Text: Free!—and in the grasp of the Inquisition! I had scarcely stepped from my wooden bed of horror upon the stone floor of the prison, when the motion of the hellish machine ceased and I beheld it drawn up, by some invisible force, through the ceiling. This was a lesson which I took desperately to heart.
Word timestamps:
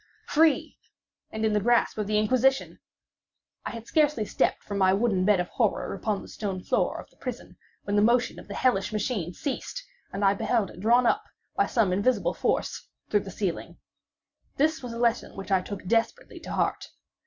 Free!—and 0.25 1.45
in 1.45 1.53
the 1.53 1.59
grasp 1.59 1.95
of 1.99 2.07
the 2.07 2.17
Inquisition! 2.17 2.79
I 3.63 3.69
had 3.69 3.85
scarcely 3.85 4.25
stepped 4.25 4.63
from 4.63 4.79
my 4.79 4.93
wooden 4.93 5.25
bed 5.25 5.39
of 5.39 5.49
horror 5.49 5.93
upon 5.93 6.23
the 6.23 6.27
stone 6.27 6.63
floor 6.63 6.99
of 6.99 7.11
the 7.11 7.17
prison, 7.17 7.55
when 7.83 7.95
the 7.95 8.01
motion 8.01 8.39
of 8.39 8.47
the 8.47 8.55
hellish 8.55 8.91
machine 8.91 9.31
ceased 9.31 9.85
and 10.11 10.25
I 10.25 10.33
beheld 10.33 10.71
it 10.71 10.79
drawn 10.79 11.05
up, 11.05 11.25
by 11.55 11.67
some 11.67 11.93
invisible 11.93 12.33
force, 12.33 12.87
through 13.11 13.19
the 13.19 13.29
ceiling. 13.29 13.77
This 14.57 14.81
was 14.81 14.91
a 14.91 14.97
lesson 14.97 15.37
which 15.37 15.51
I 15.51 15.61
took 15.61 15.85
desperately 15.85 16.39
to 16.39 16.51
heart. 16.51 16.89